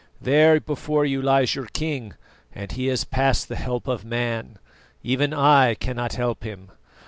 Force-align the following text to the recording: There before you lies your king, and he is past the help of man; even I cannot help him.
There 0.19 0.59
before 0.59 1.05
you 1.05 1.21
lies 1.21 1.53
your 1.53 1.67
king, 1.67 2.13
and 2.55 2.71
he 2.71 2.89
is 2.89 3.03
past 3.03 3.49
the 3.49 3.55
help 3.55 3.87
of 3.87 4.03
man; 4.03 4.57
even 5.03 5.31
I 5.31 5.75
cannot 5.75 6.13
help 6.13 6.43
him. 6.43 6.71